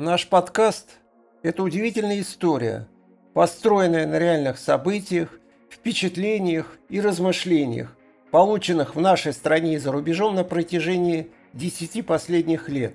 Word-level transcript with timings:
Наш 0.00 0.28
подкаст– 0.28 0.90
это 1.42 1.64
удивительная 1.64 2.20
история, 2.20 2.86
построенная 3.34 4.06
на 4.06 4.16
реальных 4.20 4.56
событиях, 4.56 5.40
впечатлениях 5.68 6.78
и 6.88 7.00
размышлениях, 7.00 7.96
полученных 8.30 8.94
в 8.94 9.00
нашей 9.00 9.32
стране 9.32 9.74
и 9.74 9.78
за 9.78 9.90
рубежом 9.90 10.36
на 10.36 10.44
протяжении 10.44 11.32
десяти 11.52 12.02
последних 12.02 12.68
лет. 12.68 12.94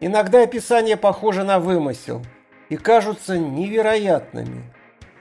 Иногда 0.00 0.42
описания 0.42 0.96
похожи 0.96 1.44
на 1.44 1.60
вымысел 1.60 2.26
и 2.68 2.76
кажутся 2.76 3.38
невероятными. 3.38 4.64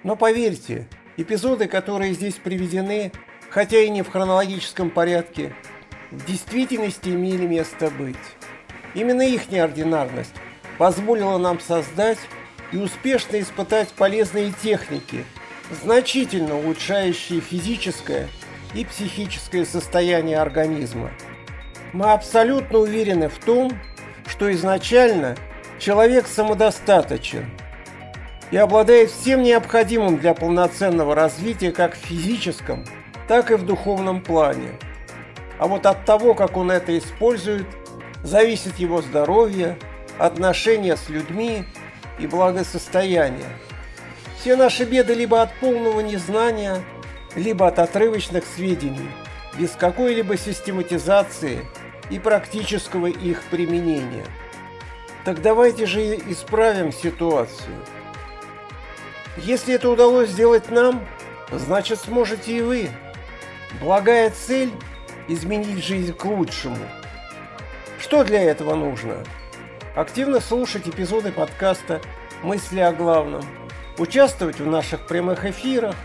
Но 0.02 0.16
поверьте, 0.16 0.88
эпизоды, 1.18 1.68
которые 1.68 2.16
здесь 2.16 2.40
приведены, 2.44 3.12
хотя 3.52 3.80
и 3.80 3.92
не 3.92 4.02
в 4.02 4.10
хронологическом 4.10 4.90
порядке, 4.90 5.54
в 6.10 6.26
действительности 6.26 7.10
имели 7.10 7.46
место 7.46 7.92
быть. 7.92 8.18
Именно 8.94 9.22
их 9.22 9.50
неординарность 9.50 10.34
позволила 10.78 11.38
нам 11.38 11.60
создать 11.60 12.18
и 12.72 12.78
успешно 12.78 13.40
испытать 13.40 13.90
полезные 13.90 14.52
техники, 14.52 15.26
значительно 15.84 16.58
улучшающие 16.58 17.40
физическое 17.40 18.28
и 18.74 18.84
психическое 18.86 19.66
состояние 19.66 20.40
организма. 20.40 21.12
Мы 21.94 22.12
абсолютно 22.12 22.80
уверены 22.80 23.30
в 23.30 23.38
том, 23.38 23.72
что 24.28 24.52
изначально 24.54 25.36
человек 25.80 26.28
самодостаточен 26.28 27.46
и 28.50 28.58
обладает 28.58 29.12
всем 29.12 29.44
необходимым 29.44 30.18
для 30.18 30.34
полноценного 30.34 31.16
развития 31.16 31.72
как 31.72 31.96
в 31.96 32.00
физическом, 32.00 32.86
так 33.28 33.52
и 33.52 33.56
в 33.56 33.66
духовном 33.66 34.22
плане. 34.22 34.72
А 35.58 35.68
вот 35.68 35.86
от 35.86 36.06
того, 36.06 36.34
как 36.34 36.58
он 36.58 36.72
это 36.72 36.98
использует– 36.98 37.66
зависит 38.24 38.78
его 38.80 39.02
здоровье, 39.02 39.78
отношения 40.18 40.96
с 40.96 41.10
людьми 41.10 41.64
и 42.20 42.28
благосостояние. 42.28 43.50
Все 44.40 44.56
наши 44.56 44.86
беды 44.86 45.14
либо 45.14 45.42
от 45.42 45.54
полного 45.56 46.02
незнания, 46.02 46.84
либо 47.36 47.68
от 47.68 47.80
отрывочных 47.80 48.44
сведений, 48.46 49.10
без 49.58 49.72
какой-либо 49.72 50.38
систематизации 50.38 51.66
и 52.10 52.20
практического 52.20 53.08
их 53.08 53.42
применения. 53.44 54.26
Так 55.26 55.42
давайте 55.42 55.86
же 55.86 56.16
исправим 56.16 56.92
ситуацию. 56.92 57.76
Если 59.38 59.76
это 59.76 59.90
удалось 59.90 60.30
сделать 60.30 60.70
нам, 60.72 61.06
значит 61.52 62.00
сможете 62.00 62.58
и 62.58 62.62
вы. 62.62 62.90
Благая 63.80 64.32
цель– 64.32 64.72
изменить 65.28 65.84
жизнь 65.84 66.14
к 66.14 66.26
лучшему– 66.26 66.78
что 68.02 68.24
для 68.24 68.42
этого 68.42 68.76
нужно? 68.76 69.18
Активно 69.96 70.40
слушать 70.40 70.88
эпизоды 70.88 71.32
подкаста 71.32 72.02
«Мысли 72.42 72.80
о 72.80 72.92
главном», 72.92 73.44
участвовать 74.00 74.60
в 74.60 74.66
наших 74.66 75.06
прямых 75.06 75.46
эфирах, 75.46 75.96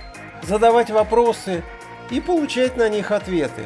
задавать 0.43 0.91
вопросы 0.91 1.63
и 2.11 2.21
получать 2.21 2.77
на 2.77 2.91
них 2.91 3.13
ответы. 3.13 3.63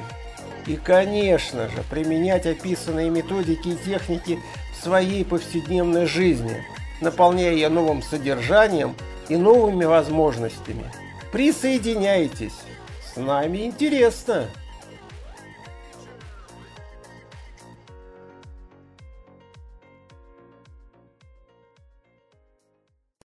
И, 0.67 0.77
конечно 0.77 1.69
же, 1.69 1.83
применять 1.91 2.47
описанные 2.47 3.11
методики 3.11 3.69
и 3.69 3.77
техники 3.77 4.39
в 4.73 4.85
своей 4.85 5.25
повседневной 5.25 6.07
жизни, 6.07 6.65
наполняя 7.01 7.53
ее 7.53 7.69
новым 7.69 8.01
содержанием 8.01 8.95
и 9.29 9.37
новыми 9.37 9.85
возможностями. 9.87 10.85
Присоединяйтесь! 11.33 12.55
С 13.13 13.17
нами 13.17 13.65
интересно! 13.65 14.49